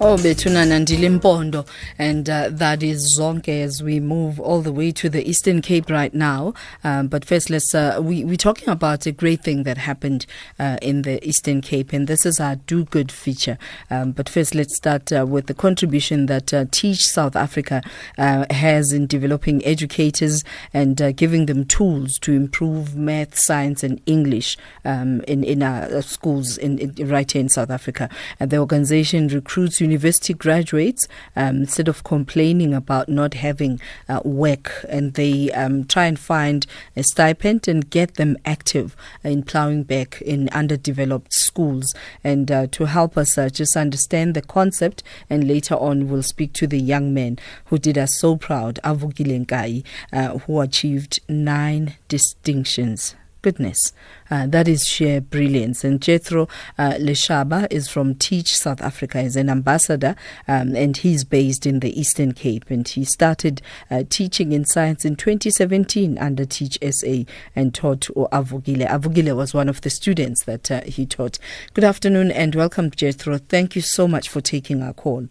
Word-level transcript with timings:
Oh, 0.00 0.16
Betuna 0.16 0.66
Nandilimpondo. 0.66 1.66
And 1.98 2.28
uh, 2.28 2.48
that 2.50 2.82
is 2.82 3.16
Zonke 3.18 3.62
as 3.62 3.80
we 3.82 4.00
move 4.00 4.40
all 4.40 4.60
the 4.60 4.72
way 4.72 4.90
to 4.92 5.08
the 5.08 5.26
Eastern 5.28 5.62
Cape 5.62 5.88
right 5.88 6.12
now. 6.12 6.52
Um, 6.82 7.06
but 7.06 7.24
first, 7.24 7.48
let's, 7.48 7.74
uh, 7.74 8.00
we, 8.02 8.24
we're 8.24 8.36
talking 8.36 8.68
about 8.68 9.06
a 9.06 9.12
great 9.12 9.44
thing 9.44 9.62
that 9.62 9.78
happened 9.78 10.26
uh, 10.58 10.78
in 10.82 11.02
the 11.02 11.24
Eastern 11.26 11.60
Cape. 11.60 11.92
And 11.92 12.08
this 12.08 12.26
is 12.26 12.40
our 12.40 12.56
do 12.56 12.84
good 12.86 13.12
feature. 13.12 13.56
Um, 13.88 14.12
but 14.12 14.28
first, 14.28 14.54
let's 14.54 14.76
start 14.76 15.12
uh, 15.12 15.26
with 15.26 15.46
the 15.46 15.54
contribution 15.54 16.26
that 16.26 16.52
uh, 16.52 16.64
Teach 16.72 17.04
South 17.04 17.36
Africa 17.36 17.80
uh, 18.18 18.46
has 18.50 18.92
in 18.92 19.06
developing 19.06 19.64
educators 19.64 20.42
and 20.72 21.16
giving 21.16 21.46
them 21.46 21.64
tools 21.64 22.18
to 22.18 22.32
improve 22.32 22.96
math, 22.96 23.38
science, 23.38 23.84
and 23.84 24.00
English 24.06 24.56
um, 24.84 25.20
in, 25.22 25.44
in 25.44 25.62
our 25.62 26.02
schools 26.02 26.58
in, 26.58 26.78
in, 26.78 27.08
right 27.08 27.30
here 27.30 27.40
in 27.40 27.48
South 27.48 27.70
Africa. 27.70 28.10
And 28.40 28.50
the 28.50 28.58
organization 28.58 29.28
recruits 29.28 29.80
university 29.84 30.34
graduates 30.34 31.06
um, 31.36 31.56
instead 31.56 31.88
of 31.88 32.04
complaining 32.04 32.74
about 32.74 33.08
not 33.08 33.34
having 33.34 33.80
uh, 34.08 34.20
work, 34.24 34.84
and 34.88 35.14
they 35.14 35.50
um, 35.52 35.84
try 35.84 36.06
and 36.06 36.18
find 36.18 36.66
a 36.96 37.02
stipend 37.02 37.68
and 37.68 37.90
get 37.90 38.14
them 38.14 38.36
active 38.44 38.96
in 39.22 39.42
plowing 39.42 39.82
back 39.82 40.20
in 40.22 40.48
underdeveloped 40.50 41.32
schools. 41.32 41.94
And 42.22 42.50
uh, 42.50 42.66
to 42.68 42.86
help 42.86 43.16
us 43.16 43.36
uh, 43.38 43.48
just 43.48 43.76
understand 43.76 44.34
the 44.34 44.42
concept, 44.42 45.02
and 45.28 45.46
later 45.46 45.74
on 45.74 46.08
we'll 46.08 46.22
speak 46.22 46.52
to 46.54 46.66
the 46.66 46.80
young 46.80 47.12
men 47.14 47.38
who 47.66 47.78
did 47.78 47.98
us 47.98 48.18
so 48.18 48.36
proud, 48.36 48.78
Avukile 48.84 49.44
Nkayi, 49.44 49.84
uh, 50.12 50.38
who 50.38 50.60
achieved 50.60 51.20
nine 51.28 51.96
distinctions 52.08 53.14
goodness. 53.44 53.92
Uh, 54.30 54.46
that 54.46 54.66
is 54.66 54.88
sheer 54.88 55.20
brilliance. 55.20 55.84
And 55.84 56.00
Jethro 56.00 56.48
uh, 56.78 56.92
Leshaba 56.92 57.70
is 57.70 57.88
from 57.88 58.14
Teach 58.14 58.56
South 58.56 58.80
Africa, 58.80 59.20
is 59.20 59.36
an 59.36 59.50
ambassador, 59.50 60.16
um, 60.48 60.74
and 60.74 60.96
he's 60.96 61.24
based 61.24 61.66
in 61.66 61.80
the 61.80 62.00
Eastern 62.00 62.32
Cape. 62.32 62.70
And 62.70 62.88
he 62.88 63.04
started 63.04 63.60
uh, 63.90 64.04
teaching 64.08 64.52
in 64.52 64.64
science 64.64 65.04
in 65.04 65.16
2017 65.16 66.16
under 66.16 66.46
Teach 66.46 66.78
SA 66.90 67.24
and 67.54 67.74
taught 67.74 68.08
Avukile. 68.16 68.88
Avukile 68.88 69.36
was 69.36 69.52
one 69.52 69.68
of 69.68 69.82
the 69.82 69.90
students 69.90 70.44
that 70.44 70.70
uh, 70.70 70.80
he 70.86 71.04
taught. 71.04 71.38
Good 71.74 71.84
afternoon 71.84 72.30
and 72.30 72.54
welcome, 72.54 72.90
Jethro. 72.90 73.36
Thank 73.36 73.76
you 73.76 73.82
so 73.82 74.08
much 74.08 74.30
for 74.30 74.40
taking 74.40 74.82
our 74.82 74.94
call. 74.94 75.28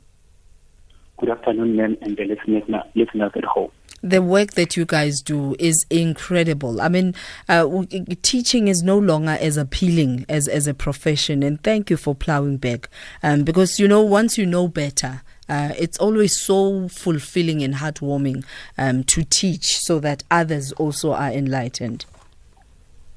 Good 1.18 1.32
afternoon, 1.32 1.78
ma'am, 1.78 1.98
and 2.02 2.16
the 2.16 2.26
listeners, 2.26 2.64
listeners 2.94 3.32
at 3.36 3.46
home 3.46 3.72
the 4.04 4.22
work 4.22 4.52
that 4.52 4.76
you 4.76 4.86
guys 4.86 5.22
do 5.22 5.56
is 5.58 5.86
incredible. 5.90 6.82
I 6.82 6.90
mean, 6.90 7.16
uh, 7.48 7.86
teaching 8.22 8.68
is 8.68 8.84
no 8.84 9.00
longer 9.00 9.38
as 9.40 9.56
appealing 9.56 10.26
as, 10.28 10.48
as 10.50 10.68
a 10.68 10.74
profession, 10.74 11.42
and 11.42 11.64
thank 11.64 11.90
you 11.90 11.96
for 11.96 12.14
plowing 12.14 12.58
back. 12.58 12.90
Um, 13.24 13.44
because, 13.44 13.80
you 13.80 13.88
know, 13.88 14.02
once 14.02 14.38
you 14.38 14.46
know 14.46 14.68
better, 14.68 15.22
uh, 15.48 15.74
it's 15.78 15.98
always 15.98 16.38
so 16.38 16.90
fulfilling 16.90 17.64
and 17.64 17.76
heartwarming 17.76 18.44
um, 18.78 19.04
to 19.06 19.24
teach 19.24 19.78
so 19.80 20.00
that 20.00 20.24
others 20.30 20.74
also 20.74 21.14
are 21.14 21.32
enlightened. 21.32 22.06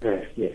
Yes, 0.03 0.27
yes. 0.37 0.53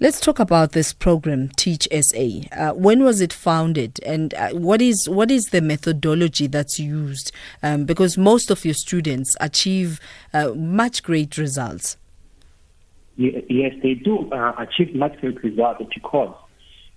Let's 0.00 0.20
talk 0.20 0.38
about 0.38 0.72
this 0.72 0.92
program, 0.92 1.48
Teach 1.56 1.88
SA. 1.90 2.48
Uh, 2.52 2.72
when 2.72 3.02
was 3.02 3.20
it 3.20 3.32
founded, 3.32 4.00
and 4.04 4.34
uh, 4.34 4.50
what 4.50 4.82
is 4.82 5.08
what 5.08 5.30
is 5.30 5.46
the 5.46 5.60
methodology 5.60 6.46
that's 6.46 6.78
used? 6.78 7.32
Um, 7.62 7.84
because 7.84 8.18
most 8.18 8.50
of 8.50 8.64
your 8.64 8.74
students 8.74 9.36
achieve 9.40 10.00
uh, 10.32 10.50
much 10.50 11.02
great 11.02 11.38
results. 11.38 11.96
Yes, 13.16 13.74
they 13.82 13.94
do 13.94 14.30
uh, 14.32 14.54
achieve 14.58 14.94
much 14.94 15.20
great 15.20 15.42
results 15.42 15.82
because, 15.94 16.34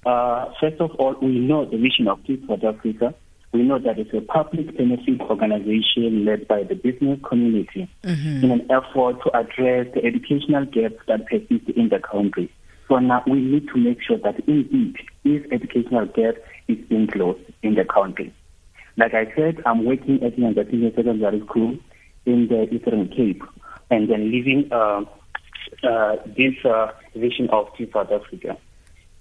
uh, 0.06 0.46
first 0.62 0.80
of 0.80 0.92
all, 0.92 1.16
we 1.22 1.40
know 1.40 1.66
the 1.66 1.78
mission 1.78 2.08
of 2.08 2.24
Teach 2.26 2.42
South 2.48 2.64
Africa. 2.64 3.14
We 3.52 3.64
know 3.64 3.80
that 3.80 4.00
it's 4.00 4.14
a 4.14 4.22
public 4.22 4.76
benefit 4.78 5.22
organization 5.22 6.26
led 6.26 6.48
by 6.48 6.64
the 6.64 6.76
business 6.76 7.20
community 7.28 7.90
mm-hmm. 8.04 8.44
in 8.44 8.52
an 8.52 8.72
effort 8.72 9.22
to 9.24 9.38
address 9.38 9.88
the 9.94 10.04
educational 10.04 10.66
gaps 10.66 11.02
that 11.08 11.26
persist 11.28 11.70
in 11.76 11.90
the 11.90 12.00
country. 12.00 12.52
So 12.88 13.00
now 13.00 13.24
we 13.28 13.42
need 13.42 13.68
to 13.70 13.78
make 13.78 14.02
sure 14.02 14.18
that 14.20 14.40
indeed 14.48 14.96
this 15.24 15.42
educational 15.52 16.06
gap 16.06 16.36
is 16.68 16.78
being 16.88 17.08
closed 17.08 17.42
in 17.64 17.76
the 17.76 17.86
country. 17.86 18.34
Like 18.98 19.14
I 19.14 19.26
said, 19.36 19.62
I'm 19.66 19.86
working 19.86 20.24
at 20.24 20.36
the 20.36 20.68
senior 20.70 20.92
secondary 20.96 21.42
school 21.42 21.78
in 22.26 22.48
the 22.48 22.68
Eastern 22.74 23.10
Cape 23.10 23.44
and 23.90 24.10
then 24.10 24.32
leading 24.32 24.70
uh, 24.72 25.02
uh, 25.84 26.16
this 26.38 26.54
uh, 26.64 26.92
vision 27.16 27.50
of 27.50 27.68
South 27.94 28.12
Africa. 28.12 28.58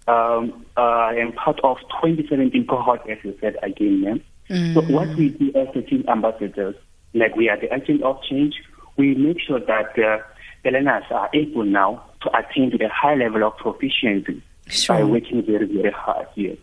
Um, 0.06 0.64
I 0.76 1.16
am 1.18 1.32
part 1.32 1.60
of 1.64 1.78
2017 2.02 2.66
cohort, 2.66 3.00
as 3.08 3.18
you 3.24 3.36
said 3.40 3.56
again. 3.62 4.22
Mm. 4.50 4.74
So 4.74 4.82
what 4.82 5.08
we 5.16 5.30
do 5.30 5.48
as 5.58 5.68
the 5.74 5.82
team 5.82 6.04
ambassadors, 6.08 6.76
like 7.14 7.34
we 7.36 7.48
are 7.48 7.58
the 7.58 7.74
agent 7.74 8.02
of 8.02 8.22
change, 8.28 8.54
we 8.96 9.14
make 9.14 9.38
sure 9.40 9.60
that 9.60 9.98
uh, 9.98 10.22
the 10.62 10.70
learners 10.70 11.04
are 11.10 11.30
able 11.32 11.64
now 11.64 12.04
to 12.24 12.36
attain 12.36 12.70
to 12.70 12.78
the 12.78 12.88
high 12.88 13.14
level 13.14 13.44
of 13.44 13.56
proficiency 13.56 14.42
sure. 14.68 14.96
by 14.96 15.04
working 15.04 15.44
very, 15.44 15.66
very 15.66 15.92
hard. 15.92 16.26
Yes. 16.34 16.56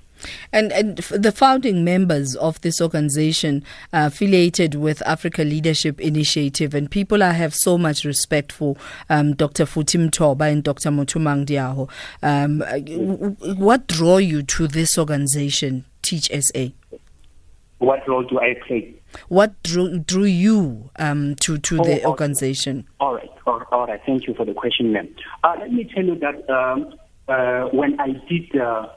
And 0.52 0.72
and 0.72 0.98
the 0.98 1.32
founding 1.32 1.84
members 1.84 2.36
of 2.36 2.62
this 2.62 2.80
organization 2.80 3.64
are 3.92 4.08
affiliated 4.08 4.76
with 4.76 5.02
Africa 5.02 5.44
Leadership 5.44 6.00
Initiative, 6.00 6.76
and 6.76 6.92
people 6.92 7.24
I 7.24 7.32
have 7.32 7.56
so 7.56 7.78
much 7.78 8.06
respect 8.06 8.52
for 8.52 8.76
um, 9.10 9.34
Dr. 9.34 9.66
Futhi 9.66 10.10
Mtoba 10.10 10.52
and 10.52 10.64
Dr. 10.64 10.90
Mothomang 10.90 11.46
Diaho. 11.46 11.90
Um, 12.22 12.62
what 13.58 13.88
draw 13.88 14.18
you 14.18 14.44
to 14.44 14.68
this 14.68 14.98
organization, 14.98 15.86
Teach 16.04 16.30
SA? 16.30 16.68
What 17.80 18.08
role 18.08 18.24
do 18.24 18.40
I 18.40 18.56
play? 18.68 18.94
What 19.28 19.62
drew, 19.64 20.00
drew 20.00 20.26
you 20.26 20.92
um, 20.98 21.36
to, 21.38 21.58
to 21.58 21.80
oh, 21.80 21.84
the 21.84 22.06
organization? 22.06 22.88
All 23.00 23.16
right, 23.16 23.31
all, 23.52 23.64
all 23.72 23.88
right. 23.88 24.02
Thank 24.06 24.28
you 24.28 24.34
for 24.34 24.46
the 24.46 24.54
question, 24.54 24.92
ma'am. 24.94 25.14
Uh, 25.44 25.56
let 25.60 25.72
me 25.72 25.90
tell 25.94 26.04
you 26.04 26.16
that 26.16 26.50
um, 26.50 26.94
uh, 27.28 27.66
when 27.70 28.00
I 28.00 28.14
did 28.30 28.56
uh, 28.60 28.88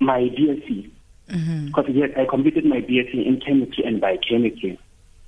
my 0.00 0.20
BSc, 0.20 0.90
mm-hmm. 1.28 1.66
because 1.66 1.84
mm-hmm. 1.86 1.98
yes, 1.98 2.10
I 2.16 2.24
completed 2.24 2.64
my 2.64 2.80
BSc 2.80 3.14
in 3.14 3.40
chemistry 3.44 3.84
and 3.84 4.00
biochemistry. 4.00 4.78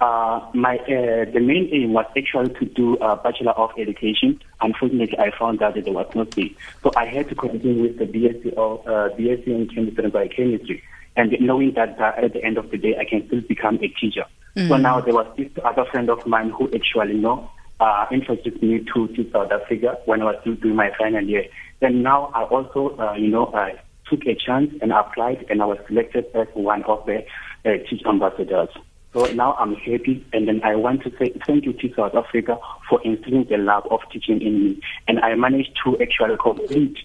Uh, 0.01 0.41
my 0.55 0.77
uh, 0.79 1.25
the 1.33 1.41
main 1.41 1.69
aim 1.73 1.93
was 1.93 2.05
actually 2.17 2.53
to 2.55 2.65
do 2.67 2.97
a 2.97 3.17
bachelor 3.17 3.53
of 3.53 3.71
education. 3.79 4.41
Unfortunately, 4.61 5.19
I 5.19 5.31
found 5.39 5.63
out 5.63 5.75
that 5.75 5.85
there 5.85 5.95
was 5.95 6.11
no 6.15 6.25
space, 6.25 6.53
so 6.83 6.91
I 6.97 7.07
had 7.07 7.29
to 7.29 7.35
continue 7.35 7.83
with 7.83 7.99
the 7.99 8.07
BSc 8.07 8.53
of 8.55 8.81
uh, 8.87 9.15
BSc 9.17 9.47
in 9.47 9.69
chemistry 9.69 10.05
and 10.05 10.13
biochemistry 10.13 10.83
and 11.17 11.35
knowing 11.41 11.73
that 11.75 11.99
uh, 12.01 12.13
at 12.17 12.33
the 12.33 12.45
end 12.45 12.59
of 12.59 12.71
the 12.71 12.79
day 12.79 12.97
I 12.99 13.05
can 13.05 13.27
still 13.27 13.41
become 13.43 13.77
a 13.77 13.89
teacher. 13.89 14.25
Mm. 14.57 14.69
So 14.69 14.77
now 14.77 15.01
there 15.01 15.15
was 15.15 15.27
this 15.37 15.51
other 15.65 15.85
friend 15.85 16.11
of 16.11 16.27
mine 16.27 16.51
who 16.51 16.71
actually 16.75 17.15
know 17.15 17.51
uh, 17.85 18.07
introduced 18.11 18.63
me 18.63 18.83
to, 18.95 19.09
to 19.09 19.31
South 19.31 19.53
Africa 19.53 19.99
when 20.07 20.23
I 20.23 20.25
was 20.25 20.37
still 20.41 20.55
doing 20.55 20.77
my 20.77 20.91
final 20.99 21.23
year. 21.23 21.45
Then 21.81 22.03
now 22.03 22.33
I 22.35 22.45
also, 22.45 22.97
uh, 22.99 23.13
you 23.13 23.29
know, 23.29 23.53
I 23.55 23.79
took 24.09 24.25
a 24.27 24.35
chance 24.35 24.73
and 24.81 24.91
applied, 24.91 25.45
and 25.51 25.61
I 25.61 25.67
was 25.67 25.79
selected 25.87 26.25
as 26.35 26.49
one 26.55 26.83
of 26.85 27.05
the 27.05 27.19
uh, 27.67 27.77
teach 27.89 28.03
ambassadors. 28.07 28.71
So 29.13 29.27
now 29.27 29.55
I'm 29.59 29.75
happy, 29.75 30.25
and 30.33 30.49
then 30.49 30.63
I 30.65 30.77
want 30.77 31.03
to 31.03 31.11
say 31.19 31.35
thank 31.47 31.67
you 31.67 31.75
to 31.75 31.95
South 31.95 32.15
Africa 32.15 32.59
for 32.89 33.03
instilling 33.05 33.45
the 33.45 33.59
love 33.59 33.87
of 33.91 34.01
teaching 34.11 34.41
in 34.41 34.65
me. 34.65 34.81
And 35.07 35.21
I 35.21 35.35
managed 35.35 35.79
to 35.85 36.01
actually 36.01 36.37
complete 36.39 36.97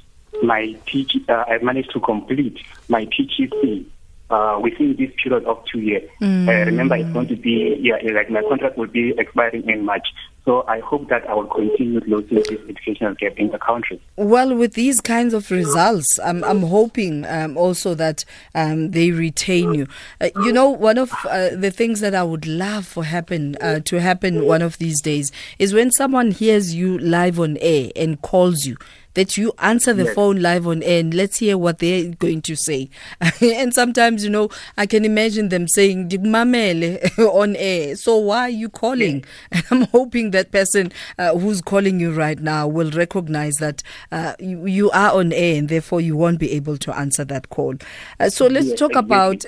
my 0.41 0.77
teach. 0.85 1.17
Uh, 1.27 1.43
I 1.47 1.57
managed 1.61 1.91
to 1.91 1.99
complete 1.99 2.57
my 2.87 3.05
PGC 3.05 3.85
uh, 4.29 4.59
within 4.61 4.95
this 4.95 5.11
period 5.21 5.45
of 5.45 5.63
two 5.71 5.79
years. 5.79 6.09
Mm. 6.21 6.47
Uh, 6.47 6.65
remember, 6.65 6.95
it's 6.95 7.09
going 7.11 7.27
to 7.27 7.35
be, 7.35 7.77
yeah, 7.79 7.97
like 8.13 8.29
my 8.29 8.41
contract 8.43 8.77
will 8.77 8.87
be 8.87 9.13
expiring 9.17 9.67
in 9.69 9.85
March. 9.85 10.07
So 10.49 10.65
I 10.67 10.79
hope 10.79 11.09
that 11.09 11.29
I 11.29 11.35
will 11.35 11.45
continue 11.45 12.01
closing 12.01 12.37
this 12.37 12.57
educational 12.67 13.13
gap 13.13 13.37
in 13.37 13.51
the 13.51 13.59
country. 13.59 14.01
Well, 14.15 14.55
with 14.55 14.73
these 14.73 14.99
kinds 14.99 15.35
of 15.35 15.51
results, 15.51 16.17
I'm, 16.25 16.43
I'm 16.43 16.63
hoping 16.63 17.23
um, 17.27 17.55
also 17.55 17.93
that 17.93 18.25
um, 18.55 18.89
they 18.89 19.11
retain 19.11 19.75
you. 19.75 19.85
Uh, 20.19 20.29
you 20.37 20.51
know, 20.51 20.67
one 20.71 20.97
of 20.97 21.13
uh, 21.29 21.49
the 21.55 21.69
things 21.69 21.99
that 21.99 22.15
I 22.15 22.23
would 22.23 22.47
love 22.47 22.87
for 22.87 23.03
happen 23.03 23.57
uh, 23.57 23.81
to 23.81 24.01
happen 24.01 24.47
one 24.47 24.63
of 24.63 24.79
these 24.79 25.01
days 25.01 25.31
is 25.59 25.71
when 25.71 25.91
someone 25.91 26.31
hears 26.31 26.73
you 26.73 26.97
live 26.97 27.39
on 27.39 27.57
air 27.57 27.91
and 27.95 28.19
calls 28.19 28.65
you 28.65 28.75
that 29.13 29.37
you 29.37 29.51
answer 29.59 29.93
the 29.93 30.05
yes. 30.05 30.15
phone 30.15 30.41
live 30.41 30.67
on 30.67 30.83
air 30.83 30.99
and 30.99 31.13
let's 31.13 31.37
hear 31.37 31.57
what 31.57 31.79
they're 31.79 32.09
going 32.15 32.41
to 32.41 32.55
say. 32.55 32.89
and 33.41 33.73
sometimes, 33.73 34.23
you 34.23 34.29
know, 34.29 34.49
I 34.77 34.85
can 34.85 35.05
imagine 35.05 35.49
them 35.49 35.67
saying, 35.67 36.09
on 37.19 37.55
air. 37.55 37.95
So 37.95 38.17
why 38.17 38.41
are 38.41 38.49
you 38.49 38.69
calling? 38.69 39.23
And 39.51 39.63
I'm 39.71 39.81
hoping 39.87 40.31
that 40.31 40.51
person 40.51 40.91
uh, 41.17 41.37
who's 41.37 41.61
calling 41.61 41.99
you 41.99 42.13
right 42.13 42.39
now 42.39 42.67
will 42.67 42.91
recognize 42.91 43.55
that 43.55 43.81
uh, 44.11 44.35
you, 44.39 44.65
you, 44.65 44.89
are 44.91 45.13
on 45.13 45.31
air 45.33 45.57
and 45.57 45.69
therefore 45.69 46.01
you 46.01 46.17
won't 46.17 46.39
be 46.39 46.51
able 46.51 46.77
to 46.77 46.97
answer 46.97 47.23
that 47.25 47.49
call. 47.49 47.75
Uh, 48.19 48.29
so 48.29 48.47
let's 48.47 48.67
yes, 48.67 48.79
talk 48.79 48.95
about, 48.95 49.45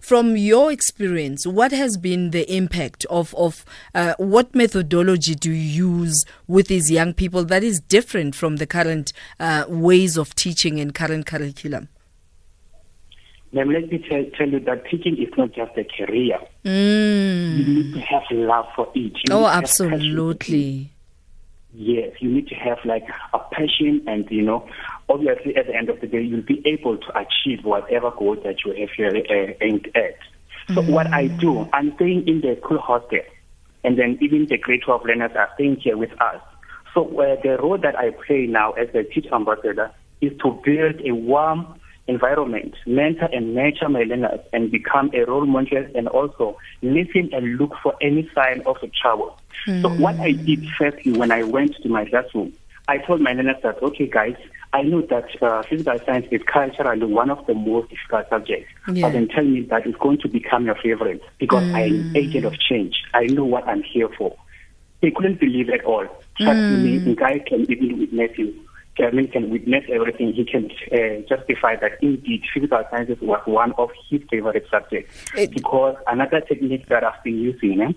from 0.00 0.36
your 0.36 0.72
experience, 0.72 1.46
what 1.46 1.70
has 1.70 1.96
been 1.96 2.30
the 2.30 2.50
impact 2.54 3.04
of, 3.06 3.34
of 3.36 3.64
uh, 3.94 4.14
what 4.18 4.54
methodology 4.54 5.34
do 5.34 5.50
you 5.50 5.98
use 6.00 6.24
with 6.48 6.68
these 6.68 6.90
young 6.90 7.14
people 7.14 7.44
that 7.44 7.62
is 7.62 7.80
different 7.80 8.34
from 8.34 8.56
the 8.56 8.66
current 8.66 8.83
uh, 9.40 9.64
ways 9.68 10.16
of 10.16 10.34
teaching 10.34 10.80
and 10.80 10.94
current 10.94 11.26
curriculum? 11.26 11.88
Ma'am, 13.54 13.70
let 13.70 13.88
me 13.88 14.04
tell, 14.08 14.24
tell 14.36 14.48
you 14.48 14.58
that 14.60 14.84
teaching 14.90 15.16
is 15.16 15.32
not 15.38 15.52
just 15.52 15.70
a 15.76 15.84
career. 15.84 16.40
Mm. 16.64 17.58
You 17.58 17.74
need 17.74 17.94
to 17.94 18.00
have 18.00 18.22
love 18.30 18.66
for 18.74 18.88
it. 18.96 18.96
You 18.96 19.04
oh, 19.04 19.12
need 19.12 19.44
to 19.44 19.48
have 19.48 19.62
absolutely. 19.62 20.90
Yes, 21.72 22.12
you 22.18 22.30
need 22.30 22.48
to 22.48 22.56
have 22.56 22.78
like 22.84 23.04
a 23.32 23.38
passion, 23.52 24.02
and 24.08 24.28
you 24.28 24.42
know, 24.42 24.68
obviously, 25.08 25.56
at 25.56 25.66
the 25.66 25.74
end 25.74 25.88
of 25.88 26.00
the 26.00 26.08
day, 26.08 26.20
you'll 26.20 26.42
be 26.42 26.62
able 26.66 26.98
to 26.98 27.06
achieve 27.16 27.64
whatever 27.64 28.10
goal 28.10 28.36
that 28.44 28.64
you 28.64 28.72
have 28.72 28.90
here, 28.96 29.08
uh, 29.08 29.64
aimed 29.64 29.88
at. 29.94 30.16
So, 30.74 30.82
what 30.82 31.08
I 31.12 31.28
do, 31.28 31.68
I'm 31.72 31.94
staying 31.96 32.26
in 32.26 32.40
the 32.40 32.58
school 32.64 32.78
hostel, 32.78 33.20
and 33.84 33.98
then 33.98 34.18
even 34.20 34.46
the 34.46 34.56
grade 34.56 34.82
12 34.84 35.04
learners 35.04 35.32
are 35.36 35.48
staying 35.54 35.76
here 35.76 35.96
with 35.96 36.12
us. 36.20 36.40
So, 36.94 37.06
uh, 37.20 37.36
the 37.42 37.58
role 37.60 37.78
that 37.78 37.98
I 37.98 38.10
play 38.26 38.46
now 38.46 38.72
as 38.72 38.88
a 38.94 39.02
teacher 39.02 39.34
ambassador 39.34 39.90
is 40.20 40.32
to 40.38 40.60
build 40.64 41.00
a 41.04 41.12
warm 41.12 41.74
environment, 42.06 42.74
mentor 42.86 43.28
and 43.32 43.54
nurture 43.54 43.88
my 43.88 44.04
learners, 44.04 44.40
and 44.52 44.70
become 44.70 45.10
a 45.12 45.24
role 45.24 45.46
model, 45.46 45.86
and 45.94 46.06
also 46.08 46.56
listen 46.82 47.30
and 47.32 47.56
look 47.56 47.72
for 47.82 47.94
any 48.00 48.30
sign 48.34 48.62
of 48.66 48.76
a 48.82 48.88
trouble. 49.02 49.36
So, 49.82 49.88
what 49.96 50.18
I 50.20 50.32
did 50.32 50.64
firstly 50.78 51.12
when 51.12 51.32
I 51.32 51.42
went 51.42 51.74
to 51.82 51.88
my 51.88 52.04
classroom, 52.04 52.52
I 52.86 52.98
told 52.98 53.20
my 53.20 53.32
learners 53.32 53.56
that, 53.62 53.82
okay, 53.82 54.06
guys, 54.06 54.36
I 54.74 54.82
know 54.82 55.02
that 55.02 55.42
uh, 55.42 55.62
physical 55.62 55.98
science 56.04 56.26
is 56.30 56.42
culturally 56.52 57.06
one 57.06 57.30
of 57.30 57.46
the 57.46 57.54
most 57.54 57.90
difficult 57.90 58.28
subjects. 58.28 58.68
Yeah. 58.88 59.06
But 59.06 59.12
then 59.14 59.28
tell 59.28 59.44
me 59.44 59.62
that 59.70 59.86
it's 59.86 59.96
going 59.98 60.18
to 60.18 60.28
become 60.28 60.66
your 60.66 60.74
favorite 60.82 61.22
because 61.38 61.64
I'm 61.72 61.94
an 61.94 62.10
agent 62.14 62.44
of 62.44 62.54
change. 62.58 63.02
I 63.14 63.26
know 63.26 63.44
what 63.44 63.66
I'm 63.68 63.82
here 63.82 64.08
for. 64.18 64.36
They 65.04 65.10
couldn't 65.10 65.38
believe 65.38 65.68
at 65.68 65.84
all. 65.84 66.06
Trust 66.38 66.58
me, 66.82 66.96
the 66.98 67.14
guy 67.14 67.38
can 67.46 67.70
even 67.70 67.98
witness 67.98 68.30
you. 68.38 68.54
Kevin 68.96 69.28
can 69.28 69.50
witness 69.50 69.84
everything. 69.92 70.32
He 70.32 70.44
can 70.46 70.70
uh, 70.92 71.20
justify 71.28 71.76
that 71.76 71.98
indeed 72.00 72.42
physical 72.54 72.82
sciences 72.90 73.18
was 73.20 73.42
one 73.44 73.72
of 73.76 73.90
his 74.08 74.22
favorite 74.30 74.66
subjects. 74.70 75.12
It- 75.36 75.50
because 75.50 75.96
another 76.06 76.40
technique 76.40 76.86
that 76.88 77.04
I've 77.04 77.22
been 77.22 77.38
using, 77.38 77.82
eh, 77.82 77.92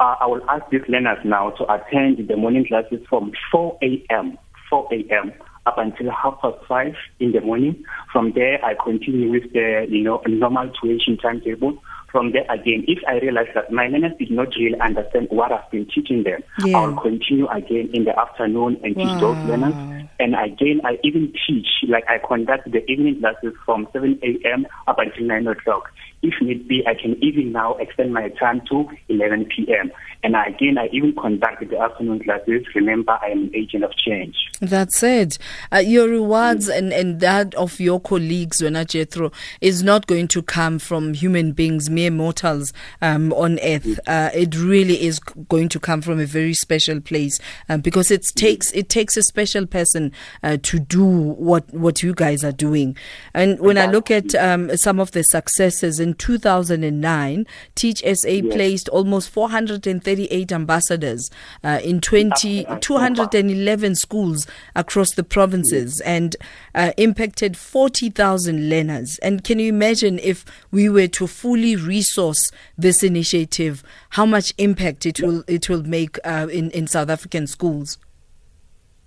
uh, 0.00 0.14
I 0.20 0.26
will 0.26 0.40
ask 0.48 0.64
these 0.70 0.80
learners 0.88 1.18
now 1.24 1.50
to 1.50 1.70
attend 1.70 2.26
the 2.28 2.36
morning 2.36 2.64
classes 2.66 3.00
from 3.10 3.32
4 3.52 3.76
a.m. 3.82 4.38
4 4.70 4.88
a.m. 4.92 5.32
up 5.68 5.76
until 5.76 6.10
half 6.10 6.40
past 6.40 6.56
five 6.66 6.94
in 7.20 7.32
the 7.32 7.40
morning. 7.42 7.84
From 8.10 8.32
there, 8.34 8.64
I 8.64 8.74
continue 8.82 9.30
with 9.30 9.52
the 9.52 9.86
you 9.88 10.02
know 10.02 10.22
normal 10.26 10.70
tuition 10.80 11.18
timetable. 11.18 11.82
From 12.10 12.32
there 12.32 12.46
again, 12.50 12.84
if 12.88 12.98
I 13.06 13.18
realize 13.18 13.48
that 13.54 13.70
my 13.70 13.86
learners 13.88 14.12
did 14.18 14.30
not 14.30 14.48
really 14.58 14.80
understand 14.80 15.28
what 15.30 15.52
I've 15.52 15.70
been 15.70 15.86
teaching 15.94 16.24
them, 16.24 16.42
Yeah. 16.64 16.78
I'll 16.78 16.96
continue 16.96 17.46
again 17.48 17.90
in 17.92 18.04
the 18.04 18.18
afternoon 18.18 18.80
and 18.82 18.96
teach 18.96 19.20
those 19.20 19.36
learners. 19.44 19.74
And 20.18 20.34
again, 20.34 20.80
I 20.84 20.98
even 21.04 21.32
teach, 21.46 21.68
like 21.86 22.04
I 22.08 22.16
conduct 22.26 22.70
the 22.72 22.82
evening 22.90 23.20
classes 23.20 23.52
from 23.64 23.86
7 23.92 24.18
a.m. 24.22 24.66
up 24.88 24.98
until 24.98 25.26
9 25.26 25.46
o'clock. 25.48 25.90
If 26.22 26.34
need 26.40 26.66
be, 26.66 26.82
I 26.86 26.94
can 26.94 27.16
even 27.22 27.52
now 27.52 27.74
extend 27.74 28.12
my 28.12 28.28
time 28.30 28.62
to 28.70 28.88
11 29.08 29.46
p.m. 29.54 29.92
And 30.24 30.34
again, 30.34 30.76
I 30.78 30.88
even 30.92 31.14
conduct 31.14 31.68
the 31.68 31.78
afternoon 31.78 32.20
classes. 32.24 32.66
Remember, 32.74 33.16
I 33.22 33.28
am 33.28 33.44
an 33.44 33.50
agent 33.54 33.84
of 33.84 33.92
change. 33.96 34.34
That's 34.60 35.00
it. 35.04 35.38
Uh, 35.72 35.78
your 35.78 36.08
rewards 36.08 36.68
and, 36.68 36.92
and 36.92 37.20
that 37.20 37.54
of 37.54 37.78
your 37.78 38.00
colleagues, 38.00 38.60
Wena 38.60 38.84
Jethro, 38.84 39.30
is 39.60 39.84
not 39.84 40.08
going 40.08 40.26
to 40.28 40.42
come 40.42 40.80
from 40.80 41.14
human 41.14 41.52
beings, 41.52 41.88
mere 41.88 42.10
mortals 42.10 42.72
um, 43.00 43.32
on 43.34 43.60
earth. 43.60 44.00
Uh, 44.08 44.30
it 44.34 44.56
really 44.56 45.00
is 45.00 45.20
going 45.20 45.68
to 45.68 45.78
come 45.78 46.02
from 46.02 46.18
a 46.18 46.26
very 46.26 46.54
special 46.54 47.00
place 47.00 47.38
um, 47.68 47.80
because 47.80 48.10
it 48.10 48.26
takes 48.34 48.72
it 48.72 48.88
takes 48.88 49.16
a 49.16 49.22
special 49.22 49.66
person 49.66 50.10
uh, 50.42 50.56
to 50.62 50.80
do 50.80 51.04
what 51.04 51.72
what 51.72 52.02
you 52.02 52.12
guys 52.12 52.42
are 52.42 52.52
doing. 52.52 52.96
And 53.34 53.60
when 53.60 53.78
I 53.78 53.86
look 53.86 54.10
at 54.10 54.34
um, 54.34 54.76
some 54.76 54.98
of 54.98 55.12
the 55.12 55.22
successes 55.22 56.00
in 56.00 56.07
2009, 56.14 57.46
Teach 57.74 58.02
SA 58.02 58.40
placed 58.50 58.88
almost 58.88 59.30
438 59.30 60.52
ambassadors 60.52 61.30
uh, 61.64 61.80
in 61.82 62.00
20, 62.00 62.66
211 62.80 63.94
schools 63.94 64.46
across 64.74 65.14
the 65.14 65.24
provinces 65.24 66.00
and 66.02 66.36
uh, 66.74 66.92
impacted 66.96 67.56
40,000 67.56 68.68
learners. 68.68 69.18
And 69.22 69.44
can 69.44 69.58
you 69.58 69.68
imagine 69.68 70.18
if 70.20 70.44
we 70.70 70.88
were 70.88 71.08
to 71.08 71.26
fully 71.26 71.76
resource 71.76 72.50
this 72.76 73.02
initiative, 73.02 73.82
how 74.10 74.26
much 74.26 74.54
impact 74.58 75.06
it 75.06 75.20
will 75.20 75.44
it 75.46 75.68
will 75.68 75.82
make 75.82 76.18
uh, 76.24 76.48
in 76.50 76.70
in 76.70 76.86
South 76.86 77.10
African 77.10 77.46
schools? 77.46 77.98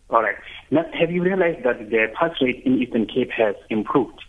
All 0.09 0.21
right. 0.21 0.35
Now, 0.71 0.85
have 0.93 1.11
you 1.11 1.23
realized 1.23 1.63
that 1.63 1.89
the 1.89 2.07
pass 2.17 2.31
rate 2.41 2.63
in 2.65 2.81
Eastern 2.81 3.05
Cape 3.05 3.31
has 3.31 3.55
improved? 3.69 4.23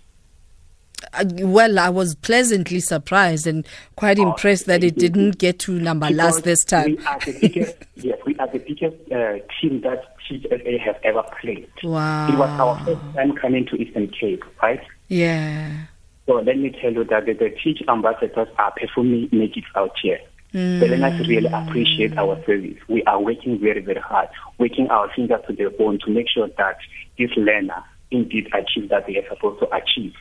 Uh, 1.12 1.24
well, 1.40 1.78
I 1.78 1.88
was 1.88 2.14
pleasantly 2.14 2.80
surprised 2.80 3.46
and 3.46 3.66
quite 3.96 4.18
Oh, 4.18 4.28
impressed 4.30 4.66
that 4.66 4.84
it 4.84 4.96
didn't 4.96 5.38
get 5.38 5.58
to 5.60 5.72
number 5.72 6.10
last 6.10 6.44
this 6.44 6.64
time. 6.64 6.96
We 6.96 7.04
are 7.06 7.18
the 7.20 7.38
biggest, 7.40 7.76
yes, 7.96 8.18
we 8.26 8.36
are 8.36 8.48
the 8.48 8.58
biggest 8.58 8.96
uh, 9.12 9.38
team 9.60 9.80
that 9.82 10.14
TSA 10.28 10.78
has 10.84 10.96
ever 11.04 11.22
played. 11.40 11.68
Wow. 11.82 12.28
It 12.28 12.38
was 12.38 12.50
our 12.60 12.84
first 12.84 13.14
time 13.14 13.32
coming 13.36 13.66
to 13.66 13.76
Eastern 13.76 14.08
Cape, 14.08 14.44
right? 14.62 14.80
Yeah. 15.08 15.84
So 16.26 16.34
let 16.34 16.56
me 16.56 16.70
tell 16.80 16.92
you 16.92 17.04
that 17.04 17.26
the, 17.26 17.32
the 17.32 17.50
teach 17.62 17.82
ambassadors 17.88 18.48
are 18.58 18.72
performing 18.72 19.28
magic 19.32 19.64
out 19.74 19.92
here. 20.00 20.20
The 20.52 20.86
learners 20.86 21.26
really 21.26 21.48
appreciate 21.50 22.16
our 22.18 22.36
service. 22.44 22.76
We 22.86 23.02
are 23.04 23.18
working 23.18 23.58
very, 23.58 23.80
very 23.80 24.00
hard, 24.00 24.28
working 24.58 24.86
our 24.90 25.10
fingers 25.14 25.40
to 25.46 25.54
the 25.54 25.70
bone 25.70 25.98
to 26.04 26.10
make 26.10 26.28
sure 26.28 26.46
that 26.58 26.76
this 27.18 27.30
learner 27.38 27.82
indeed 28.10 28.48
achieve 28.52 28.90
that 28.90 29.06
they 29.06 29.16
are 29.16 29.26
supposed 29.30 29.60
to 29.60 29.74
achieve. 29.74 30.12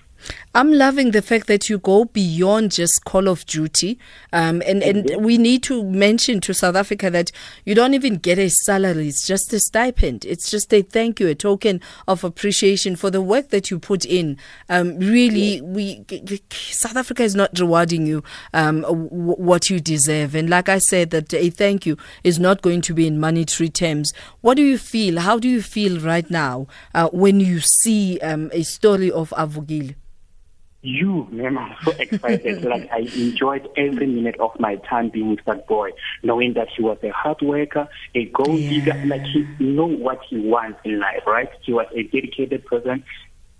I'm 0.54 0.74
loving 0.74 1.12
the 1.12 1.22
fact 1.22 1.48
that 1.48 1.70
you 1.70 1.80
go 1.80 2.06
beyond 2.06 2.72
just 2.72 3.06
Call 3.06 3.28
of 3.28 3.46
Duty. 3.46 3.98
Um, 4.34 4.62
and, 4.66 4.84
and 4.84 5.24
we 5.24 5.38
need 5.38 5.64
to 5.64 5.84
mention 5.84 6.42
to 6.42 6.54
South 6.54 6.76
Africa 6.76 7.10
that 7.10 7.32
you 7.66 7.74
don't 7.74 7.94
even 7.94 8.16
get 8.16 8.38
a 8.38 8.50
salary, 8.50 9.08
it's 9.08 9.26
just 9.26 9.54
a 9.54 9.60
stipend. 9.60 10.26
It's 10.26 10.52
just 10.52 10.74
a 10.74 10.82
thank 10.82 11.20
you, 11.20 11.28
a 11.28 11.36
token 11.36 11.82
of 12.08 12.24
appreciation 12.24 12.96
for 12.96 13.10
the 13.10 13.22
work 13.22 13.50
that 13.50 13.72
you 13.72 13.80
put 13.80 14.06
in. 14.06 14.38
Um, 14.70 15.00
really, 15.00 15.62
we 15.62 16.06
South 16.52 16.98
Africa 16.98 17.24
is 17.24 17.36
not 17.36 17.58
rewarding 17.60 18.06
you 18.06 18.24
um, 18.54 18.82
w- 18.82 19.08
what 19.10 19.70
you 19.70 19.80
deserve. 19.80 20.36
And 20.36 20.50
like 20.50 20.70
I 20.70 20.80
said, 20.80 21.12
that 21.12 21.34
a 21.34 21.50
thank 21.50 21.86
you 21.86 21.98
is 22.24 22.40
not 22.40 22.62
going 22.62 22.82
to 22.82 22.94
be 22.94 23.08
in 23.08 23.20
monetary 23.20 23.70
terms. 23.70 24.14
What 24.42 24.56
do 24.56 24.64
you 24.64 24.78
feel? 24.78 25.20
How 25.20 25.40
do 25.40 25.48
you 25.48 25.62
feel 25.62 26.00
right 26.00 26.30
now 26.30 26.68
uh, 26.94 27.10
when 27.10 27.40
you 27.40 27.60
see 27.62 28.20
um, 28.20 28.50
a 28.54 28.64
story 28.64 29.12
of 29.12 29.30
Avukile? 29.32 29.96
You, 30.84 31.28
ma'am, 31.32 31.58
I'm 31.60 31.76
so 31.84 31.92
excited. 32.00 32.64
like 32.66 32.90
I 32.92 33.00
enjoyed 33.00 33.70
every 33.78 34.08
minute 34.08 34.40
of 34.40 34.52
my 34.60 34.78
time 34.78 35.10
being 35.10 35.30
with 35.30 35.46
that 35.46 35.68
boy, 35.68 35.92
knowing 36.24 36.54
that 36.54 36.70
he 36.76 36.82
was 36.82 36.98
a 37.04 37.10
hard 37.10 37.40
worker, 37.42 37.88
a 38.16 38.26
goal 38.26 38.58
digger, 38.58 38.96
Yeah. 38.98 39.06
like 39.06 39.24
he 39.24 39.46
knew 39.60 39.86
what 39.98 40.20
he 40.28 40.40
wants 40.40 40.80
in 40.84 41.00
life, 41.00 41.22
right? 41.28 41.50
He 41.62 41.72
was 41.74 41.86
a 41.96 42.04
dedicated 42.04 42.66
person. 42.66 43.04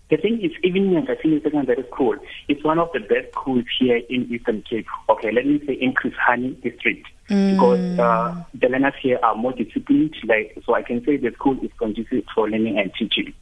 The 0.10 0.18
thing 0.18 0.42
is, 0.42 0.52
even 0.64 0.94
in 0.94 1.06
Ngasini 1.06 1.42
Secondary 1.44 1.84
School, 1.94 2.18
it's 2.50 2.64
one 2.66 2.80
of 2.80 2.90
the 2.92 3.00
best 3.00 3.32
schools 3.34 3.64
here 3.80 4.02
in 4.10 4.28
Eastern 4.34 4.62
Cape. 4.64 4.86
Okay, 5.08 5.32
let 5.32 5.46
me 5.46 5.62
say 5.66 5.74
in 5.74 5.94
Chris 5.94 6.14
Hani 6.28 6.60
District. 6.62 7.08
Because 7.28 7.98
uh, 7.98 8.44
the 8.54 8.68
learners 8.68 8.94
here 9.02 9.20
are 9.24 9.36
more 9.36 9.54
disciplined, 9.54 10.14
like 10.26 10.58
so 10.66 10.74
I 10.74 10.82
can 10.82 11.06
say 11.06 11.16
the 11.16 11.32
school 11.32 11.58
is 11.64 11.72
conducive 11.78 12.26
for 12.36 12.50
learning 12.50 12.78
and 12.78 12.92
teaching. 12.94 13.34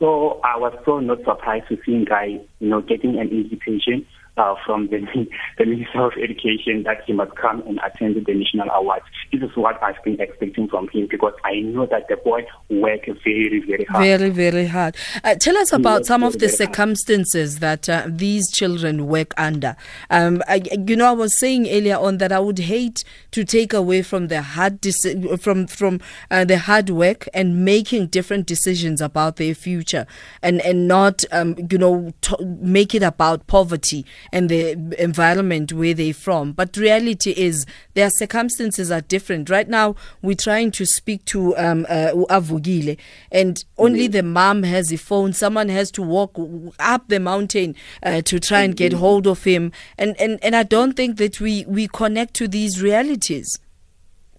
So 0.00 0.40
I 0.42 0.56
was 0.56 0.72
so 0.86 0.98
not 0.98 1.18
surprised 1.24 1.68
to 1.68 1.76
see 1.84 2.06
Guy, 2.06 2.40
you 2.58 2.68
know, 2.68 2.80
getting 2.80 3.20
an 3.20 3.28
invitation 3.28 4.06
uh, 4.36 4.54
from 4.64 4.88
the, 4.88 5.00
the 5.58 5.66
Minister 5.66 6.06
of 6.06 6.12
Education 6.22 6.82
that 6.84 7.02
he 7.06 7.12
must 7.12 7.34
come 7.36 7.62
and 7.66 7.80
attend 7.84 8.16
the 8.16 8.34
National 8.34 8.70
Awards. 8.70 9.04
This 9.32 9.42
is 9.42 9.50
what 9.54 9.82
I've 9.82 10.02
been 10.04 10.20
expecting 10.20 10.68
from 10.68 10.88
him 10.88 11.08
because 11.10 11.34
I 11.44 11.60
know 11.60 11.86
that 11.86 12.08
the 12.08 12.16
boy 12.16 12.46
worked 12.68 13.06
very, 13.24 13.62
very 13.66 13.84
hard. 13.84 14.04
Very, 14.04 14.30
very 14.30 14.66
hard. 14.66 14.96
Uh, 15.24 15.34
tell 15.34 15.56
us 15.56 15.72
about 15.72 16.06
some 16.06 16.22
of 16.22 16.34
the 16.34 16.46
very 16.46 16.50
hard. 16.50 16.58
circumstances 16.68 17.58
that 17.58 17.88
uh, 17.88 18.06
these 18.08 18.50
children 18.50 19.06
work 19.06 19.34
under. 19.36 19.76
Um, 20.10 20.42
I, 20.48 20.62
you 20.86 20.96
know, 20.96 21.08
I 21.08 21.12
was 21.12 21.38
saying 21.38 21.68
earlier 21.68 21.98
on 21.98 22.18
that 22.18 22.32
I 22.32 22.40
would 22.40 22.58
hate 22.58 23.04
to 23.32 23.44
take 23.44 23.72
away 23.72 24.02
from 24.02 24.28
the 24.28 24.42
hard 24.42 24.80
deci- 24.80 25.40
from 25.40 25.66
from 25.66 26.00
uh, 26.30 26.44
the 26.44 26.58
hard 26.58 26.90
work 26.90 27.28
and 27.34 27.64
making 27.64 28.08
different 28.08 28.46
decisions 28.46 29.00
about 29.00 29.36
their 29.36 29.54
future, 29.54 30.06
and 30.42 30.60
and 30.62 30.88
not 30.88 31.24
um, 31.32 31.56
you 31.70 31.78
know 31.78 32.12
to 32.22 32.36
make 32.60 32.94
it 32.94 33.02
about 33.02 33.46
poverty 33.46 34.04
and 34.32 34.48
the 34.48 34.72
environment 35.02 35.72
where 35.72 35.94
they're 35.94 36.14
from. 36.14 36.52
But 36.52 36.76
reality 36.76 37.32
is 37.32 37.66
their 37.94 38.10
circumstances 38.10 38.90
are 38.90 39.00
different. 39.00 39.50
Right 39.50 39.68
now, 39.68 39.96
we're 40.22 40.34
trying 40.34 40.70
to 40.72 40.86
speak 40.86 41.24
to 41.26 41.56
um, 41.56 41.86
uh, 41.88 42.12
Avukile, 42.30 42.98
and 43.30 43.64
only 43.78 44.06
the 44.06 44.22
mom 44.22 44.62
has 44.62 44.92
a 44.92 44.98
phone. 44.98 45.32
Someone 45.32 45.68
has 45.68 45.90
to 45.92 46.02
walk 46.02 46.38
up 46.78 47.08
the 47.08 47.20
mountain 47.20 47.74
uh, 48.02 48.22
to 48.22 48.40
try 48.40 48.60
and 48.60 48.76
get 48.76 48.92
hold 48.92 49.26
of 49.26 49.44
him, 49.44 49.72
and, 49.98 50.20
and 50.20 50.38
and 50.42 50.56
I 50.56 50.62
don't 50.62 50.94
think 50.94 51.16
that 51.18 51.40
we 51.40 51.64
we 51.66 51.88
connect 51.88 52.34
to 52.34 52.48
these 52.48 52.82
realities. 52.82 53.58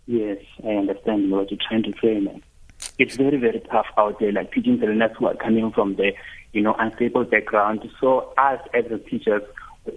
Yes, 0.08 0.40
I 0.64 0.70
understand 0.70 1.32
what 1.32 1.52
you're 1.52 1.60
trying 1.68 1.84
to 1.84 1.94
say, 2.02 2.20
man. 2.20 2.42
it's 2.98 3.16
very, 3.16 3.38
very 3.38 3.60
tough 3.72 3.88
out 3.98 4.20
there, 4.20 4.32
like 4.32 4.52
teaching 4.52 4.80
the 4.80 4.88
learners 4.88 5.12
who 5.18 5.28
are 5.28 5.36
coming 5.36 5.72
from 5.72 5.96
the, 5.96 6.12
you 6.54 6.62
know, 6.62 6.76
unstable 6.78 7.24
background. 7.24 7.88
So 8.00 8.34
us 8.38 8.60
as 8.74 8.86
the 8.90 9.00
teachers, 9.00 9.42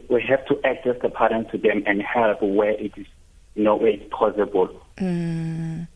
we 0.08 0.22
have 0.22 0.44
to 0.46 0.60
act 0.64 0.86
as 0.86 0.96
the 1.02 1.08
parents 1.08 1.50
to 1.52 1.58
them 1.58 1.82
and 1.86 2.02
help 2.02 2.42
where 2.42 2.72
it 2.72 2.92
is, 2.96 3.06
you 3.54 3.64
know, 3.64 3.76
where 3.76 3.90
it's 3.90 4.04
possible. 4.12 4.68
Mm. 4.98 5.88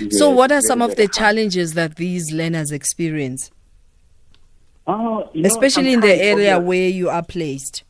Yes, 0.00 0.18
so 0.18 0.30
what 0.30 0.50
are 0.50 0.60
some 0.60 0.82
of 0.82 0.96
the 0.96 1.08
challenges 1.08 1.74
that 1.74 1.96
these 1.96 2.32
learners 2.32 2.72
experience? 2.72 3.50
Oh, 4.86 5.30
you 5.32 5.42
know, 5.42 5.48
Especially 5.48 5.92
in 5.92 6.00
the 6.00 6.14
area 6.14 6.58
where 6.58 6.88
you 6.88 7.08
are 7.08 7.22
placed. 7.22 7.84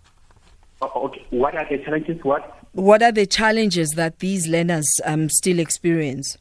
Oh, 0.82 1.06
okay. 1.06 1.24
What 1.30 1.56
are 1.56 1.66
the 1.68 1.82
challenges? 1.82 2.22
What? 2.22 2.58
What 2.72 3.02
are 3.02 3.12
the 3.12 3.26
challenges 3.26 3.90
that 3.92 4.18
these 4.18 4.46
learners 4.46 4.88
um, 5.04 5.28
still 5.28 5.58
experience? 5.58 6.36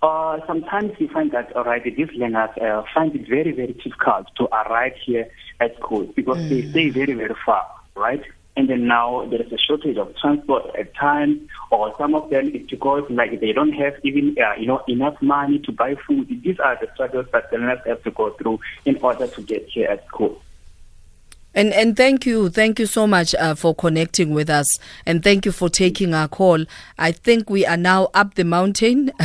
Uh, 0.00 0.38
sometimes 0.46 0.92
we 1.00 1.08
find 1.08 1.32
that, 1.32 1.54
all 1.56 1.64
right, 1.64 1.82
these 1.82 2.08
learners 2.14 2.50
uh, 2.60 2.82
find 2.94 3.14
it 3.16 3.28
very, 3.28 3.50
very 3.50 3.72
difficult 3.72 4.26
to 4.36 4.44
arrive 4.54 4.92
here 5.04 5.28
at 5.60 5.76
school 5.76 6.04
because 6.14 6.38
mm. 6.38 6.48
they 6.48 6.70
stay 6.70 6.90
very, 6.90 7.14
very 7.14 7.34
far, 7.44 7.66
right? 7.96 8.22
And 8.56 8.68
then 8.68 8.86
now 8.86 9.26
there 9.28 9.42
is 9.42 9.52
a 9.52 9.58
shortage 9.58 9.96
of 9.96 10.16
transport 10.16 10.74
at 10.76 10.94
times, 10.94 11.40
or 11.70 11.94
some 11.96 12.14
of 12.14 12.28
them 12.30 12.50
it's 12.52 12.68
because 12.70 13.04
like 13.08 13.40
they 13.40 13.52
don't 13.52 13.72
have 13.72 13.94
even 14.02 14.36
uh, 14.36 14.54
you 14.58 14.66
know 14.66 14.82
enough 14.88 15.14
money 15.22 15.60
to 15.60 15.70
buy 15.70 15.94
food. 16.06 16.26
These 16.42 16.58
are 16.58 16.76
the 16.80 16.88
struggles 16.92 17.26
that 17.32 17.52
the 17.52 17.58
learners 17.58 17.78
have 17.86 18.02
to 18.02 18.10
go 18.10 18.30
through 18.30 18.58
in 18.84 18.96
order 18.96 19.28
to 19.28 19.42
get 19.42 19.68
here 19.68 19.88
at 19.88 20.04
school. 20.08 20.37
And 21.58 21.72
and 21.74 21.96
thank 21.96 22.24
you, 22.24 22.50
thank 22.50 22.78
you 22.78 22.86
so 22.86 23.04
much 23.04 23.34
uh, 23.34 23.56
for 23.56 23.74
connecting 23.74 24.32
with 24.32 24.48
us, 24.48 24.78
and 25.04 25.24
thank 25.24 25.44
you 25.44 25.50
for 25.50 25.68
taking 25.68 26.14
our 26.14 26.28
call. 26.28 26.64
I 26.98 27.10
think 27.10 27.50
we 27.50 27.66
are 27.66 27.76
now 27.76 28.10
up 28.14 28.34
the 28.34 28.44
mountain. 28.44 29.10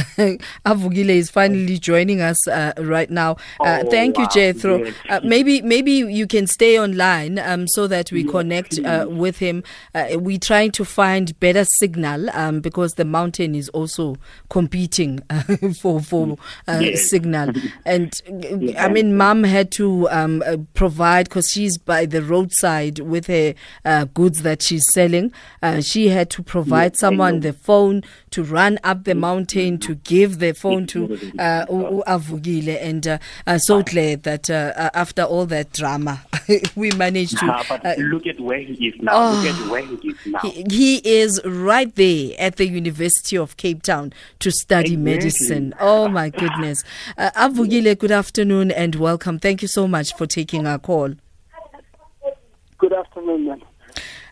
Avukile 0.66 1.10
is 1.10 1.30
finally 1.30 1.78
joining 1.78 2.22
us 2.22 2.48
uh, 2.48 2.74
right 2.80 3.12
now. 3.12 3.34
Uh, 3.60 3.84
oh, 3.84 3.90
thank 3.92 4.18
wow. 4.18 4.24
you, 4.24 4.30
Jethro. 4.30 4.84
Uh, 5.10 5.20
maybe 5.24 5.62
maybe 5.62 5.92
you 5.92 6.26
can 6.26 6.48
stay 6.48 6.80
online 6.80 7.38
um, 7.38 7.68
so 7.68 7.86
that 7.86 8.12
we 8.12 8.24
yes, 8.24 8.32
connect 8.32 8.80
uh, 8.80 9.06
with 9.08 9.38
him. 9.38 9.64
Uh, 9.94 10.08
we're 10.14 10.40
trying 10.40 10.72
to 10.72 10.84
find 10.84 11.40
better 11.40 11.66
signal 11.66 12.32
um, 12.32 12.62
because 12.62 12.96
the 12.96 13.06
mountain 13.06 13.54
is 13.54 13.70
also 13.70 14.16
competing 14.50 15.20
for 15.80 16.02
for 16.02 16.36
yes. 16.68 17.08
signal. 17.12 17.52
And 17.86 18.20
yes. 18.28 18.76
I 18.80 18.88
mean, 18.88 19.18
Mom 19.18 19.44
had 19.44 19.70
to 19.74 20.10
um, 20.10 20.68
provide 20.74 21.26
because 21.26 21.52
she's 21.52 21.78
by 21.78 22.08
the 22.08 22.23
roadside 22.24 23.00
with 23.00 23.28
her 23.28 23.54
uh, 23.86 24.06
goods 24.06 24.42
that 24.44 24.62
she's 24.62 24.92
selling. 24.92 25.32
Uh, 25.62 25.82
she 25.82 26.10
had 26.10 26.30
to 26.32 26.44
provide 26.44 26.98
someone 26.98 27.42
the 27.42 27.54
phone 27.54 28.04
to 28.32 28.44
run 28.44 28.80
up 28.84 29.04
the 29.04 29.16
mountain 29.16 29.78
to 29.78 29.96
give 29.96 30.40
the 30.40 30.54
phone 30.54 30.88
to 30.88 31.14
uh, 31.38 31.66
Avukile. 31.68 32.82
And 32.82 33.08
uh, 33.08 33.18
uh, 33.46 33.58
so 33.58 33.84
glad 33.84 34.24
that 34.24 34.50
uh, 34.50 34.90
after 34.94 35.24
all 35.24 35.46
that 35.48 35.72
drama, 35.74 36.24
we 36.76 36.92
managed 36.92 37.38
to. 37.40 37.46
Uh, 37.46 37.96
look 37.98 38.26
at 38.26 38.40
where 38.40 38.60
he 38.60 38.88
is 38.88 38.96
now. 39.02 39.12
Oh, 39.14 39.42
look 39.44 39.56
at 39.56 39.70
where 39.70 39.86
he 39.86 40.10
is 40.10 40.18
now. 40.26 40.40
He, 40.40 40.66
he, 40.70 41.04
is 41.04 41.42
right 41.46 41.94
there 41.96 42.34
at 42.40 42.56
the 42.56 42.68
University 42.68 43.38
of 43.38 43.58
Cape 43.58 43.84
Town 43.84 44.14
to 44.40 44.52
study 44.52 44.94
exactly. 44.94 44.98
medicine. 44.98 45.74
Oh, 45.80 46.08
my 46.08 46.30
goodness. 46.30 46.84
Avugile, 47.18 47.98
good 47.98 48.12
afternoon 48.12 48.72
and 48.72 48.96
welcome. 48.96 49.38
Thank 49.40 49.62
you 49.62 49.68
so 49.68 49.88
much 49.88 50.16
for 50.16 50.26
taking 50.26 50.66
our 50.66 50.80
call. 50.80 51.14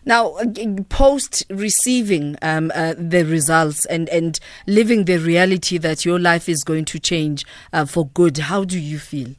Now, 0.04 0.32
uh, 0.32 0.46
post 0.88 1.44
receiving 1.48 2.36
um, 2.42 2.72
uh, 2.74 2.94
the 2.98 3.24
results 3.24 3.86
and, 3.86 4.08
and 4.08 4.38
living 4.66 5.04
the 5.04 5.18
reality 5.18 5.78
that 5.78 6.04
your 6.04 6.18
life 6.18 6.48
is 6.48 6.64
going 6.64 6.86
to 6.86 6.98
change 6.98 7.44
uh, 7.72 7.84
for 7.84 8.08
good, 8.08 8.38
how 8.38 8.64
do 8.64 8.80
you 8.80 8.98
feel? 8.98 9.34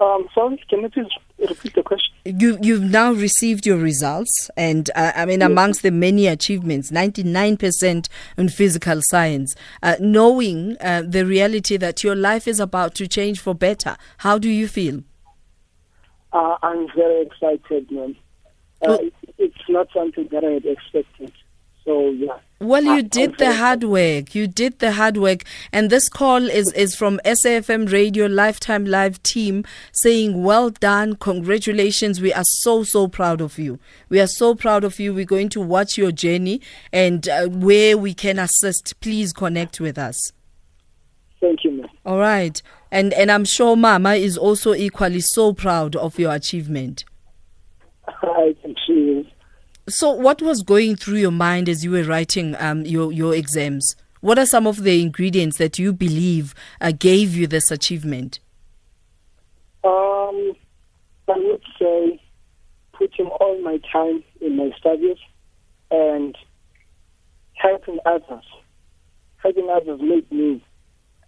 Um, 0.00 0.28
sorry, 0.34 0.60
can 0.68 0.80
you 0.80 0.88
please 0.88 1.06
repeat 1.38 1.74
the 1.74 1.82
question? 1.82 2.14
You, 2.24 2.58
you've 2.62 2.82
now 2.82 3.12
received 3.12 3.66
your 3.66 3.76
results, 3.76 4.50
and 4.56 4.90
uh, 4.96 5.12
I 5.14 5.26
mean, 5.26 5.40
yes. 5.40 5.46
amongst 5.46 5.82
the 5.82 5.90
many 5.90 6.26
achievements, 6.26 6.90
99% 6.90 8.08
in 8.38 8.48
physical 8.48 9.00
science, 9.02 9.54
uh, 9.82 9.96
knowing 10.00 10.78
uh, 10.80 11.02
the 11.06 11.26
reality 11.26 11.76
that 11.76 12.02
your 12.02 12.16
life 12.16 12.48
is 12.48 12.60
about 12.60 12.94
to 12.96 13.06
change 13.06 13.40
for 13.40 13.54
better, 13.54 13.96
how 14.18 14.38
do 14.38 14.48
you 14.48 14.68
feel? 14.68 15.02
Uh, 16.32 16.56
I'm 16.62 16.86
very 16.94 17.22
excited, 17.22 17.90
man. 17.90 18.16
Uh, 18.82 18.98
it's 19.36 19.68
not 19.68 19.88
something 19.92 20.28
that 20.30 20.44
I 20.44 20.52
had 20.52 20.64
expected. 20.64 21.32
So 21.84 22.10
yeah. 22.10 22.38
Well, 22.60 22.84
you 22.84 22.92
I, 22.92 23.00
did 23.00 23.38
the 23.38 23.54
hard 23.54 23.84
work. 23.84 24.34
You 24.34 24.46
did 24.46 24.80
the 24.80 24.92
hard 24.92 25.16
work, 25.16 25.44
and 25.72 25.88
this 25.88 26.08
call 26.08 26.48
is 26.48 26.72
is 26.74 26.94
from 26.94 27.18
SAFM 27.24 27.90
Radio 27.90 28.26
Lifetime 28.26 28.84
Live 28.84 29.22
team 29.22 29.64
saying, 29.92 30.42
"Well 30.42 30.70
done, 30.70 31.16
congratulations. 31.16 32.20
We 32.20 32.34
are 32.34 32.44
so 32.44 32.84
so 32.84 33.08
proud 33.08 33.40
of 33.40 33.58
you. 33.58 33.78
We 34.10 34.20
are 34.20 34.26
so 34.26 34.54
proud 34.54 34.84
of 34.84 35.00
you. 35.00 35.14
We're 35.14 35.24
going 35.24 35.48
to 35.50 35.60
watch 35.60 35.96
your 35.96 36.12
journey, 36.12 36.60
and 36.92 37.26
uh, 37.28 37.48
where 37.48 37.96
we 37.96 38.12
can 38.12 38.38
assist, 38.38 39.00
please 39.00 39.32
connect 39.32 39.80
with 39.80 39.98
us." 39.98 40.32
Thank 41.40 41.64
you, 41.64 41.72
ma'am. 41.72 41.88
All 42.04 42.18
right. 42.18 42.60
And 42.92 43.12
and 43.12 43.30
I'm 43.30 43.44
sure 43.44 43.76
Mama 43.76 44.14
is 44.14 44.36
also 44.36 44.74
equally 44.74 45.20
so 45.20 45.52
proud 45.52 45.94
of 45.96 46.18
your 46.18 46.34
achievement. 46.34 47.04
I 48.08 48.54
think 48.62 48.76
she 48.86 48.92
is. 48.92 49.26
So 49.88 50.10
what 50.10 50.42
was 50.42 50.62
going 50.62 50.96
through 50.96 51.18
your 51.18 51.30
mind 51.30 51.68
as 51.68 51.84
you 51.84 51.92
were 51.92 52.04
writing 52.04 52.56
um, 52.58 52.84
your 52.84 53.12
your 53.12 53.34
exams? 53.34 53.94
What 54.20 54.38
are 54.38 54.46
some 54.46 54.66
of 54.66 54.82
the 54.82 55.00
ingredients 55.00 55.56
that 55.58 55.78
you 55.78 55.92
believe 55.92 56.54
uh, 56.80 56.92
gave 56.92 57.34
you 57.34 57.46
this 57.46 57.70
achievement? 57.70 58.38
Um, 59.82 60.52
I 61.26 61.36
would 61.36 61.62
say 61.78 62.20
putting 62.92 63.26
all 63.26 63.60
my 63.62 63.80
time 63.90 64.22
in 64.42 64.56
my 64.56 64.70
studies 64.78 65.16
and 65.90 66.36
helping 67.54 67.98
others. 68.04 68.44
Helping 69.38 69.70
others 69.70 70.00
made 70.02 70.30
me 70.30 70.62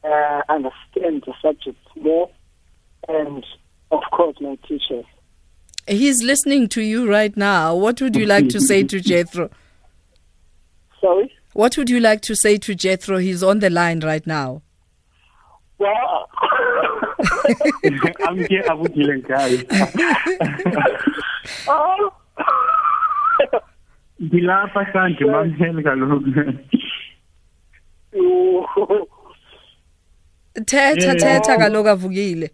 uh, 0.05 0.43
understand 0.49 1.25
the 1.27 1.35
subject 1.41 1.79
more, 1.97 2.31
and 3.09 3.45
of 3.91 4.03
course, 4.13 4.37
my 4.41 4.57
teachers. 4.69 5.05
He's 5.87 6.23
listening 6.23 6.69
to 6.69 6.83
you 6.83 7.11
right 7.11 7.37
now. 7.37 7.75
What 7.75 8.01
would 8.01 8.15
you 8.17 8.27
like 8.27 8.49
to 8.51 8.61
say 8.61 8.85
to 8.85 9.01
Jethro? 9.11 9.51
Sorry? 11.01 11.33
What 11.55 11.77
would 11.77 11.91
you 11.91 12.01
like 12.01 12.23
to 12.23 12.37
say 12.37 12.57
to 12.59 12.75
Jethro? 12.75 13.19
He's 13.19 13.43
on 13.43 13.59
the 13.59 13.71
line 13.71 14.01
right 14.01 14.27
now. 14.27 14.63
Well, 15.79 16.29
I'm 18.25 18.39
here, 18.47 18.63
I'm 18.71 18.93
here, 18.93 19.19
guys. 19.19 19.65
oh. 21.69 22.13
ngilapha 24.23 24.93
sanje 24.93 25.25
mamheli 25.25 25.83
kaloku 25.83 26.21
thetha 30.55 31.15
thetha 31.15 31.59
kaloku 31.59 31.89
avukile. 31.89 32.51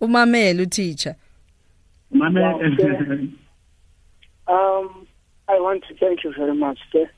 Umamele 0.00 0.62
uteacher 0.62 1.14
mamele 2.12 3.28
um 4.48 5.06
i 5.48 5.58
want 5.60 5.82
to 5.88 5.94
thank 5.94 6.24
you 6.24 6.32
very 6.32 6.54
much 6.54 6.78
sir. 6.92 7.08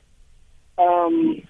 Um 0.77 1.41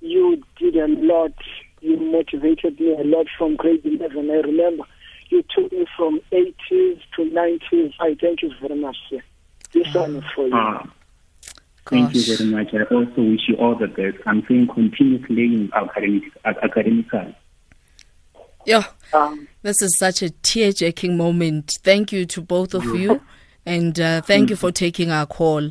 you 0.00 0.42
did 0.58 0.76
a 0.76 0.88
lot. 0.88 1.32
You 1.80 1.96
motivated 1.96 2.78
me 2.80 2.94
a 2.94 3.04
lot 3.04 3.26
from 3.38 3.56
grade 3.56 3.84
11 3.84 4.30
i 4.30 4.34
remember. 4.34 4.84
You 5.30 5.42
took 5.54 5.72
me 5.72 5.86
from 5.96 6.20
80s 6.30 7.00
to 7.16 7.22
90s 7.22 7.92
i 8.00 8.14
thank 8.20 8.42
you 8.42 8.52
very 8.60 8.76
much 8.76 8.96
sir. 9.10 9.22
This 9.72 9.94
one 9.94 10.16
is 10.16 10.24
for 10.34 10.46
you. 10.46 10.54
Uh. 10.54 10.86
Thank 11.90 12.14
you 12.14 12.36
very 12.36 12.48
much. 12.48 12.72
I 12.74 12.82
also 12.94 13.22
wish 13.22 13.48
you 13.48 13.56
all 13.56 13.74
the 13.74 13.88
best. 13.88 14.18
I'm 14.24 14.44
saying 14.46 14.68
continue 14.68 15.18
playing 15.26 15.70
academic, 15.74 16.22
academically. 16.44 17.36
Yeah. 18.64 18.84
Um, 19.12 19.48
this 19.62 19.82
is 19.82 19.96
such 19.98 20.22
a 20.22 20.30
tear 20.30 20.72
jerking 20.72 21.16
moment. 21.16 21.78
Thank 21.82 22.12
you 22.12 22.26
to 22.26 22.40
both 22.40 22.74
of 22.74 22.84
you. 22.84 23.20
And 23.64 24.00
uh, 24.00 24.22
thank 24.22 24.50
you 24.50 24.56
for 24.56 24.72
taking 24.72 25.10
our 25.10 25.26
call. 25.26 25.70